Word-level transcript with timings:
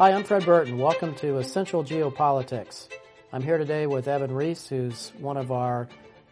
Hi, 0.00 0.12
I'm 0.14 0.24
Fred 0.24 0.46
Burton. 0.46 0.78
Welcome 0.78 1.14
to 1.16 1.36
Essential 1.36 1.84
Geopolitics. 1.84 2.88
I'm 3.34 3.42
here 3.42 3.58
today 3.58 3.86
with 3.86 4.08
Evan 4.08 4.32
Rees, 4.32 4.66
who's 4.66 5.12
one 5.18 5.36
of 5.36 5.52
our 5.52 5.90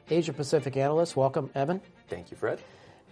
Asia 0.08 0.32
Pacific 0.32 0.74
analysts. 0.78 1.14
Welcome, 1.14 1.50
Evan. 1.54 1.82
Thank 2.08 2.30
you, 2.30 2.38
Fred. 2.38 2.60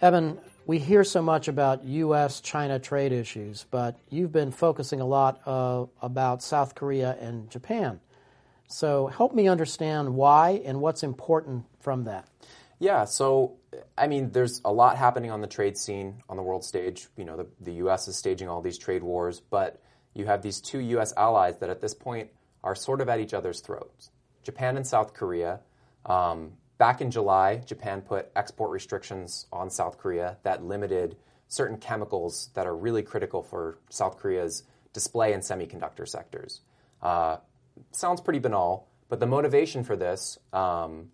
Evan, 0.00 0.38
we 0.64 0.78
hear 0.78 1.04
so 1.04 1.20
much 1.20 1.48
about 1.48 1.84
U.S. 1.84 2.40
China 2.40 2.78
trade 2.78 3.12
issues, 3.12 3.66
but 3.70 3.98
you've 4.08 4.32
been 4.32 4.50
focusing 4.50 5.02
a 5.02 5.04
lot 5.04 5.42
uh, 5.44 5.84
about 6.00 6.42
South 6.42 6.74
Korea 6.74 7.18
and 7.20 7.50
Japan. 7.50 8.00
So 8.66 9.08
help 9.08 9.34
me 9.34 9.48
understand 9.48 10.14
why 10.14 10.62
and 10.64 10.80
what's 10.80 11.02
important 11.02 11.66
from 11.80 12.04
that. 12.04 12.30
Yeah, 12.78 13.04
so 13.04 13.58
I 13.98 14.06
mean, 14.06 14.30
there's 14.30 14.62
a 14.64 14.72
lot 14.72 14.96
happening 14.96 15.30
on 15.30 15.42
the 15.42 15.48
trade 15.48 15.76
scene 15.76 16.22
on 16.30 16.38
the 16.38 16.42
world 16.42 16.64
stage. 16.64 17.08
You 17.18 17.26
know, 17.26 17.36
the, 17.36 17.46
the 17.60 17.72
U.S. 17.74 18.08
is 18.08 18.16
staging 18.16 18.48
all 18.48 18.62
these 18.62 18.78
trade 18.78 19.02
wars, 19.02 19.42
but 19.50 19.82
you 20.16 20.26
have 20.26 20.42
these 20.42 20.60
two 20.60 20.80
U.S. 20.80 21.12
allies 21.16 21.58
that 21.58 21.70
at 21.70 21.80
this 21.80 21.94
point 21.94 22.30
are 22.64 22.74
sort 22.74 23.00
of 23.00 23.08
at 23.08 23.20
each 23.20 23.34
other's 23.34 23.60
throats 23.60 24.10
Japan 24.42 24.76
and 24.76 24.86
South 24.86 25.12
Korea. 25.12 25.60
Um, 26.04 26.52
back 26.78 27.00
in 27.00 27.10
July, 27.10 27.56
Japan 27.66 28.00
put 28.00 28.30
export 28.34 28.70
restrictions 28.70 29.46
on 29.52 29.70
South 29.70 29.98
Korea 29.98 30.38
that 30.42 30.64
limited 30.64 31.16
certain 31.48 31.76
chemicals 31.76 32.50
that 32.54 32.66
are 32.66 32.74
really 32.74 33.02
critical 33.02 33.42
for 33.42 33.78
South 33.90 34.18
Korea's 34.18 34.64
display 34.92 35.32
and 35.32 35.42
semiconductor 35.42 36.08
sectors. 36.08 36.60
Uh, 37.02 37.36
sounds 37.92 38.20
pretty 38.20 38.38
banal, 38.38 38.88
but 39.08 39.20
the 39.20 39.26
motivation 39.26 39.84
for 39.84 39.96
this 39.96 40.38
um, 40.52 41.10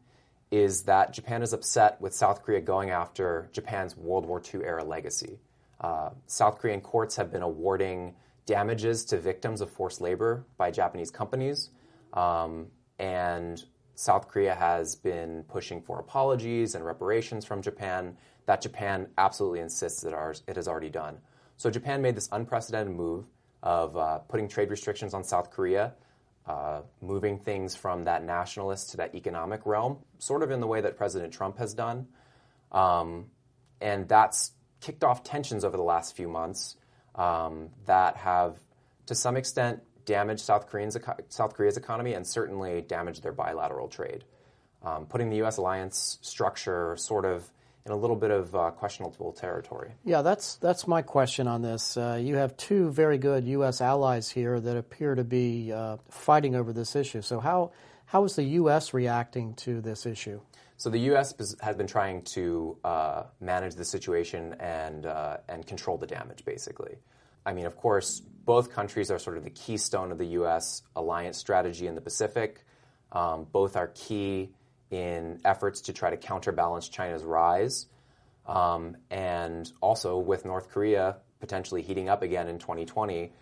is 0.50 0.82
that 0.84 1.12
Japan 1.12 1.42
is 1.42 1.52
upset 1.52 2.00
with 2.00 2.14
South 2.14 2.44
Korea 2.44 2.60
going 2.60 2.90
after 2.90 3.48
Japan's 3.52 3.96
World 3.96 4.26
War 4.26 4.40
II 4.40 4.62
era 4.62 4.84
legacy. 4.84 5.40
Uh, 5.80 6.10
South 6.26 6.58
Korean 6.58 6.80
courts 6.80 7.16
have 7.16 7.32
been 7.32 7.42
awarding 7.42 8.14
damages 8.46 9.04
to 9.06 9.18
victims 9.18 9.60
of 9.60 9.70
forced 9.70 10.00
labor 10.00 10.44
by 10.56 10.70
Japanese 10.70 11.10
companies. 11.10 11.70
Um, 12.12 12.68
and 12.98 13.62
South 13.94 14.28
Korea 14.28 14.54
has 14.54 14.96
been 14.96 15.44
pushing 15.44 15.80
for 15.80 15.98
apologies 15.98 16.74
and 16.74 16.84
reparations 16.84 17.44
from 17.44 17.62
Japan 17.62 18.16
that 18.46 18.60
Japan 18.60 19.08
absolutely 19.18 19.60
insists 19.60 20.02
that 20.02 20.12
ours, 20.12 20.42
it 20.48 20.56
has 20.56 20.66
already 20.66 20.90
done. 20.90 21.18
So 21.56 21.70
Japan 21.70 22.02
made 22.02 22.16
this 22.16 22.28
unprecedented 22.32 22.94
move 22.94 23.26
of 23.62 23.96
uh, 23.96 24.18
putting 24.18 24.48
trade 24.48 24.70
restrictions 24.70 25.14
on 25.14 25.22
South 25.22 25.50
Korea, 25.50 25.94
uh, 26.46 26.80
moving 27.00 27.38
things 27.38 27.76
from 27.76 28.04
that 28.04 28.24
nationalist 28.24 28.90
to 28.90 28.96
that 28.96 29.14
economic 29.14 29.64
realm, 29.64 29.98
sort 30.18 30.42
of 30.42 30.50
in 30.50 30.58
the 30.58 30.66
way 30.66 30.80
that 30.80 30.96
President 30.96 31.32
Trump 31.32 31.58
has 31.58 31.72
done. 31.72 32.08
Um, 32.72 33.26
and 33.80 34.08
that's 34.08 34.52
kicked 34.80 35.04
off 35.04 35.22
tensions 35.22 35.64
over 35.64 35.76
the 35.76 35.82
last 35.84 36.16
few 36.16 36.28
months 36.28 36.76
um, 37.14 37.68
that 37.86 38.16
have, 38.16 38.58
to 39.06 39.14
some 39.14 39.36
extent, 39.36 39.80
damaged 40.04 40.40
South, 40.40 40.68
Korean's, 40.68 40.96
South 41.28 41.54
Korea's 41.54 41.76
economy 41.76 42.14
and 42.14 42.26
certainly 42.26 42.82
damaged 42.82 43.22
their 43.22 43.32
bilateral 43.32 43.88
trade. 43.88 44.24
Um, 44.82 45.06
putting 45.06 45.30
the 45.30 45.36
U.S. 45.36 45.58
alliance 45.58 46.18
structure 46.22 46.96
sort 46.96 47.24
of 47.24 47.48
in 47.86 47.92
a 47.92 47.96
little 47.96 48.16
bit 48.16 48.30
of 48.30 48.54
uh, 48.54 48.70
questionable 48.72 49.32
territory. 49.32 49.92
Yeah, 50.04 50.22
that's 50.22 50.56
that's 50.56 50.86
my 50.86 51.02
question 51.02 51.46
on 51.46 51.62
this. 51.62 51.96
Uh, 51.96 52.18
you 52.20 52.36
have 52.36 52.56
two 52.56 52.90
very 52.90 53.18
good 53.18 53.44
U.S. 53.46 53.80
allies 53.80 54.28
here 54.28 54.58
that 54.58 54.76
appear 54.76 55.14
to 55.14 55.24
be 55.24 55.72
uh, 55.72 55.98
fighting 56.10 56.54
over 56.54 56.72
this 56.72 56.96
issue. 56.96 57.22
So 57.22 57.40
how 57.40 57.72
how 58.06 58.24
is 58.24 58.36
the 58.36 58.44
U.S. 58.44 58.92
reacting 58.92 59.54
to 59.54 59.80
this 59.80 60.04
issue? 60.04 60.40
So 60.82 60.90
the 60.90 60.98
U.S. 61.14 61.32
has 61.60 61.76
been 61.76 61.86
trying 61.86 62.22
to 62.34 62.76
uh, 62.82 63.22
manage 63.40 63.76
the 63.76 63.84
situation 63.84 64.56
and 64.58 65.06
uh, 65.06 65.36
and 65.48 65.64
control 65.64 65.96
the 65.96 66.08
damage, 66.08 66.44
basically. 66.44 66.96
I 67.46 67.52
mean, 67.52 67.66
of 67.66 67.76
course, 67.76 68.18
both 68.18 68.72
countries 68.72 69.08
are 69.08 69.20
sort 69.20 69.36
of 69.36 69.44
the 69.44 69.50
keystone 69.50 70.10
of 70.10 70.18
the 70.18 70.26
U.S. 70.40 70.82
alliance 70.96 71.38
strategy 71.38 71.86
in 71.86 71.94
the 71.94 72.00
Pacific. 72.00 72.64
Um, 73.12 73.46
both 73.52 73.76
are 73.76 73.92
key 73.94 74.56
in 74.90 75.38
efforts 75.44 75.82
to 75.82 75.92
try 75.92 76.10
to 76.10 76.16
counterbalance 76.16 76.88
China's 76.88 77.22
rise, 77.22 77.86
um, 78.48 78.96
and 79.08 79.70
also 79.80 80.18
with 80.18 80.44
North 80.44 80.68
Korea 80.68 81.18
potentially 81.38 81.82
heating 81.82 82.08
up 82.08 82.22
again 82.22 82.48
in 82.48 82.58
2020. 82.58 83.32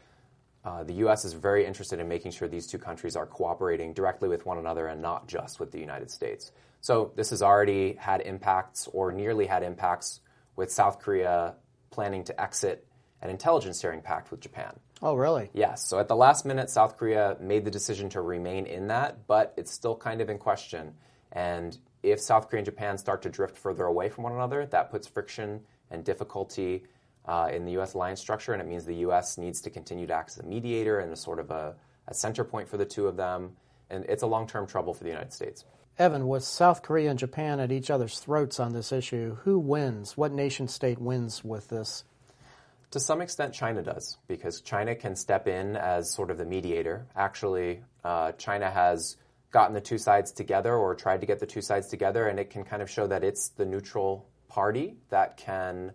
Uh, 0.64 0.84
the 0.84 0.92
U.S. 0.94 1.24
is 1.24 1.32
very 1.32 1.64
interested 1.64 2.00
in 2.00 2.08
making 2.08 2.32
sure 2.32 2.46
these 2.46 2.66
two 2.66 2.78
countries 2.78 3.16
are 3.16 3.26
cooperating 3.26 3.94
directly 3.94 4.28
with 4.28 4.44
one 4.44 4.58
another 4.58 4.88
and 4.88 5.00
not 5.00 5.26
just 5.26 5.58
with 5.58 5.72
the 5.72 5.78
United 5.78 6.10
States. 6.10 6.52
So 6.82 7.12
this 7.16 7.30
has 7.30 7.42
already 7.42 7.94
had 7.94 8.20
impacts 8.20 8.88
or 8.92 9.12
nearly 9.12 9.46
had 9.46 9.62
impacts 9.62 10.20
with 10.56 10.70
South 10.70 11.00
Korea 11.00 11.54
planning 11.90 12.24
to 12.24 12.40
exit 12.40 12.86
an 13.22 13.30
intelligence 13.30 13.80
sharing 13.80 14.00
pact 14.02 14.30
with 14.30 14.40
Japan. 14.40 14.78
Oh, 15.02 15.14
really? 15.14 15.50
Yes. 15.54 15.86
So 15.86 15.98
at 15.98 16.08
the 16.08 16.16
last 16.16 16.44
minute, 16.44 16.68
South 16.68 16.98
Korea 16.98 17.36
made 17.40 17.64
the 17.64 17.70
decision 17.70 18.10
to 18.10 18.20
remain 18.20 18.66
in 18.66 18.88
that, 18.88 19.26
but 19.26 19.54
it's 19.56 19.70
still 19.70 19.96
kind 19.96 20.20
of 20.20 20.28
in 20.28 20.38
question. 20.38 20.94
And 21.32 21.76
if 22.02 22.20
South 22.20 22.48
Korea 22.48 22.60
and 22.60 22.66
Japan 22.66 22.98
start 22.98 23.22
to 23.22 23.30
drift 23.30 23.56
further 23.56 23.84
away 23.84 24.10
from 24.10 24.24
one 24.24 24.32
another, 24.32 24.66
that 24.66 24.90
puts 24.90 25.06
friction 25.06 25.60
and 25.90 26.04
difficulty 26.04 26.84
uh, 27.26 27.48
in 27.52 27.64
the 27.64 27.72
U.S. 27.72 27.94
alliance 27.94 28.20
structure, 28.20 28.52
and 28.52 28.62
it 28.62 28.68
means 28.68 28.84
the 28.84 28.96
U.S. 28.96 29.38
needs 29.38 29.60
to 29.62 29.70
continue 29.70 30.06
to 30.06 30.14
act 30.14 30.30
as 30.30 30.38
a 30.38 30.42
mediator 30.42 31.00
and 31.00 31.12
a 31.12 31.16
sort 31.16 31.38
of 31.38 31.50
a, 31.50 31.74
a 32.08 32.14
center 32.14 32.44
point 32.44 32.68
for 32.68 32.76
the 32.76 32.84
two 32.84 33.06
of 33.06 33.16
them. 33.16 33.52
And 33.90 34.04
it's 34.08 34.22
a 34.22 34.26
long 34.26 34.46
term 34.46 34.66
trouble 34.66 34.94
for 34.94 35.04
the 35.04 35.10
United 35.10 35.32
States. 35.32 35.64
Evan, 35.98 36.28
with 36.28 36.44
South 36.44 36.82
Korea 36.82 37.10
and 37.10 37.18
Japan 37.18 37.60
at 37.60 37.70
each 37.70 37.90
other's 37.90 38.20
throats 38.20 38.58
on 38.58 38.72
this 38.72 38.90
issue, 38.90 39.36
who 39.42 39.58
wins? 39.58 40.16
What 40.16 40.32
nation 40.32 40.66
state 40.66 40.98
wins 40.98 41.44
with 41.44 41.68
this? 41.68 42.04
To 42.92 43.00
some 43.00 43.20
extent, 43.20 43.54
China 43.54 43.82
does, 43.82 44.16
because 44.26 44.62
China 44.62 44.94
can 44.94 45.14
step 45.14 45.46
in 45.46 45.76
as 45.76 46.12
sort 46.12 46.30
of 46.30 46.38
the 46.38 46.44
mediator. 46.44 47.06
Actually, 47.14 47.82
uh, 48.02 48.32
China 48.32 48.70
has 48.70 49.16
gotten 49.52 49.74
the 49.74 49.80
two 49.80 49.98
sides 49.98 50.32
together 50.32 50.74
or 50.74 50.94
tried 50.94 51.20
to 51.20 51.26
get 51.26 51.38
the 51.38 51.46
two 51.46 51.60
sides 51.60 51.88
together, 51.88 52.26
and 52.26 52.40
it 52.40 52.50
can 52.50 52.64
kind 52.64 52.82
of 52.82 52.90
show 52.90 53.06
that 53.06 53.22
it's 53.22 53.50
the 53.50 53.66
neutral 53.66 54.26
party 54.48 54.96
that 55.10 55.36
can 55.36 55.92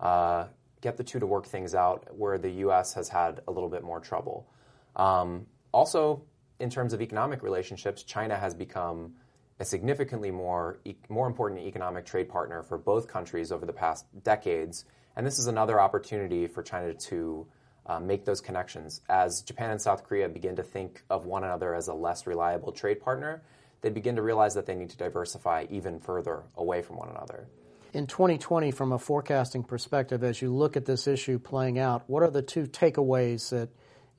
uh, 0.00 0.46
get 0.84 0.98
the 0.98 1.02
two 1.02 1.18
to 1.18 1.26
work 1.26 1.46
things 1.46 1.74
out, 1.74 2.06
where 2.16 2.36
the 2.36 2.50
U.S. 2.66 2.92
has 2.92 3.08
had 3.08 3.40
a 3.48 3.50
little 3.50 3.70
bit 3.70 3.82
more 3.82 4.00
trouble. 4.00 4.46
Um, 4.94 5.46
also, 5.72 6.22
in 6.60 6.68
terms 6.68 6.92
of 6.92 7.00
economic 7.00 7.42
relationships, 7.42 8.02
China 8.02 8.36
has 8.36 8.54
become 8.54 9.14
a 9.58 9.64
significantly 9.64 10.30
more, 10.30 10.78
more 11.08 11.26
important 11.26 11.62
economic 11.62 12.04
trade 12.04 12.28
partner 12.28 12.62
for 12.62 12.76
both 12.76 13.08
countries 13.08 13.50
over 13.50 13.64
the 13.64 13.72
past 13.72 14.04
decades. 14.22 14.84
And 15.16 15.26
this 15.26 15.38
is 15.38 15.46
another 15.46 15.80
opportunity 15.80 16.46
for 16.46 16.62
China 16.62 16.92
to 16.92 17.46
uh, 17.86 17.98
make 17.98 18.26
those 18.26 18.42
connections. 18.42 19.00
As 19.08 19.40
Japan 19.40 19.70
and 19.70 19.80
South 19.80 20.04
Korea 20.04 20.28
begin 20.28 20.54
to 20.56 20.62
think 20.62 21.02
of 21.08 21.24
one 21.24 21.44
another 21.44 21.74
as 21.74 21.88
a 21.88 21.94
less 21.94 22.26
reliable 22.26 22.72
trade 22.72 23.00
partner, 23.00 23.42
they 23.80 23.90
begin 23.90 24.16
to 24.16 24.22
realize 24.22 24.54
that 24.54 24.66
they 24.66 24.74
need 24.74 24.90
to 24.90 24.98
diversify 24.98 25.66
even 25.70 25.98
further 25.98 26.42
away 26.56 26.82
from 26.82 26.96
one 26.96 27.08
another. 27.08 27.48
In 27.94 28.08
2020, 28.08 28.72
from 28.72 28.90
a 28.90 28.98
forecasting 28.98 29.62
perspective, 29.62 30.24
as 30.24 30.42
you 30.42 30.52
look 30.52 30.76
at 30.76 30.84
this 30.84 31.06
issue 31.06 31.38
playing 31.38 31.78
out, 31.78 32.02
what 32.08 32.24
are 32.24 32.30
the 32.30 32.42
two 32.42 32.64
takeaways 32.64 33.50
that 33.50 33.68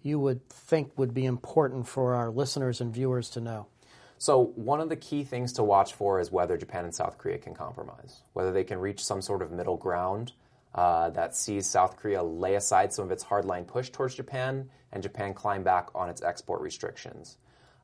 you 0.02 0.18
would 0.18 0.48
think 0.48 0.98
would 0.98 1.14
be 1.14 1.26
important 1.26 1.86
for 1.86 2.16
our 2.16 2.32
listeners 2.32 2.80
and 2.80 2.94
viewers 2.94 3.30
to 3.32 3.42
know? 3.42 3.68
So, 4.18 4.54
one 4.56 4.80
of 4.80 4.88
the 4.88 4.96
key 4.96 5.26
things 5.26 5.52
to 5.54 5.64
watch 5.64 5.94
for 5.94 6.22
is 6.22 6.32
whether 6.32 6.56
Japan 6.56 6.86
and 6.86 6.96
South 6.96 7.18
Korea 7.18 7.38
can 7.38 7.54
compromise, 7.54 8.22
whether 8.32 8.54
they 8.54 8.64
can 8.64 8.80
reach 8.80 9.04
some 9.04 9.22
sort 9.22 9.42
of 9.42 9.52
middle 9.52 9.76
ground 9.76 10.32
uh, 10.74 11.10
that 11.10 11.36
sees 11.36 11.70
South 11.70 11.98
Korea 11.98 12.24
lay 12.24 12.56
aside 12.56 12.94
some 12.94 13.04
of 13.04 13.12
its 13.12 13.26
hardline 13.26 13.68
push 13.68 13.90
towards 13.90 14.16
Japan 14.16 14.70
and 14.94 15.04
Japan 15.04 15.34
climb 15.34 15.64
back 15.64 15.90
on 15.94 16.10
its 16.10 16.22
export 16.22 16.62
restrictions. 16.62 17.38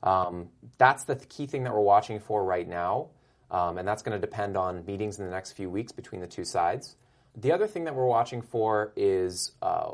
Um, 0.04 0.48
that's 0.78 1.04
the 1.04 1.18
key 1.18 1.48
thing 1.48 1.64
that 1.64 1.74
we're 1.74 1.82
watching 1.82 2.22
for 2.22 2.46
right 2.46 2.68
now, 2.68 3.10
um, 3.52 3.78
and 3.78 3.88
that's 3.88 4.02
going 4.02 4.20
to 4.20 4.26
depend 4.26 4.58
on 4.58 4.86
meetings 4.86 5.20
in 5.20 5.26
the 5.26 5.32
next 5.32 5.52
few 5.52 5.70
weeks 5.70 5.92
between 5.92 6.22
the 6.22 6.28
two 6.28 6.46
sides. 6.46 6.96
The 7.36 7.52
other 7.52 7.68
thing 7.68 7.84
that 7.84 7.96
we're 7.96 8.06
watching 8.08 8.42
for 8.42 8.94
is 8.96 9.52
uh, 9.62 9.92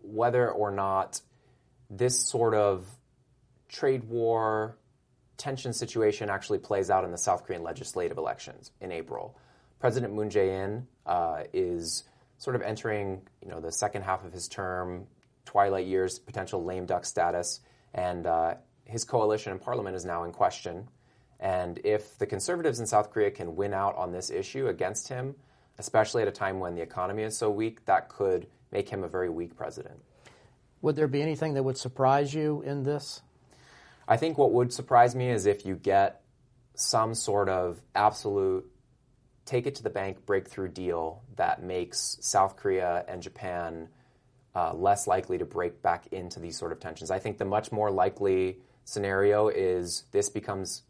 whether 0.00 0.50
or 0.50 0.70
not 0.70 1.20
this 1.90 2.18
sort 2.18 2.54
of 2.54 2.86
trade 3.68 4.04
war 4.04 4.78
tension 5.36 5.72
situation 5.72 6.30
actually 6.30 6.58
plays 6.58 6.90
out 6.90 7.04
in 7.04 7.10
the 7.10 7.18
South 7.18 7.44
Korean 7.44 7.62
legislative 7.62 8.16
elections 8.16 8.70
in 8.80 8.92
April. 8.92 9.36
President 9.80 10.14
Moon 10.14 10.30
Jae-in 10.30 10.86
uh, 11.06 11.42
is 11.52 12.04
sort 12.38 12.56
of 12.56 12.62
entering, 12.62 13.22
you 13.42 13.48
know, 13.48 13.60
the 13.60 13.72
second 13.72 14.02
half 14.02 14.24
of 14.24 14.32
his 14.32 14.48
term, 14.48 15.06
twilight 15.44 15.86
years, 15.86 16.18
potential 16.18 16.64
lame 16.64 16.86
duck 16.86 17.04
status, 17.04 17.60
and 17.92 18.26
uh, 18.26 18.54
his 18.84 19.04
coalition 19.04 19.52
in 19.52 19.58
parliament 19.58 19.96
is 19.96 20.04
now 20.04 20.24
in 20.24 20.32
question. 20.32 20.88
And 21.44 21.78
if 21.84 22.16
the 22.16 22.24
conservatives 22.24 22.80
in 22.80 22.86
South 22.86 23.10
Korea 23.10 23.30
can 23.30 23.54
win 23.54 23.74
out 23.74 23.94
on 23.96 24.12
this 24.12 24.30
issue 24.30 24.68
against 24.68 25.08
him, 25.08 25.34
especially 25.78 26.22
at 26.22 26.28
a 26.28 26.32
time 26.32 26.58
when 26.58 26.74
the 26.74 26.80
economy 26.80 27.22
is 27.22 27.36
so 27.36 27.50
weak, 27.50 27.84
that 27.84 28.08
could 28.08 28.46
make 28.72 28.88
him 28.88 29.04
a 29.04 29.08
very 29.08 29.28
weak 29.28 29.54
president. 29.54 30.02
Would 30.80 30.96
there 30.96 31.06
be 31.06 31.20
anything 31.20 31.52
that 31.54 31.62
would 31.62 31.76
surprise 31.76 32.32
you 32.32 32.62
in 32.62 32.82
this? 32.82 33.20
I 34.08 34.16
think 34.16 34.38
what 34.38 34.52
would 34.52 34.72
surprise 34.72 35.14
me 35.14 35.28
is 35.28 35.44
if 35.44 35.66
you 35.66 35.76
get 35.76 36.22
some 36.76 37.14
sort 37.14 37.50
of 37.50 37.80
absolute 37.94 38.70
take 39.44 39.66
it 39.66 39.74
to 39.74 39.82
the 39.82 39.90
bank 39.90 40.24
breakthrough 40.24 40.68
deal 40.68 41.22
that 41.36 41.62
makes 41.62 42.16
South 42.22 42.56
Korea 42.56 43.04
and 43.06 43.22
Japan 43.22 43.88
uh, 44.54 44.72
less 44.72 45.06
likely 45.06 45.36
to 45.36 45.44
break 45.44 45.82
back 45.82 46.06
into 46.06 46.40
these 46.40 46.58
sort 46.58 46.72
of 46.72 46.80
tensions. 46.80 47.10
I 47.10 47.18
think 47.18 47.36
the 47.36 47.44
much 47.44 47.70
more 47.70 47.90
likely 47.90 48.60
scenario 48.86 49.48
is 49.48 50.04
this 50.12 50.30
becomes 50.30 50.82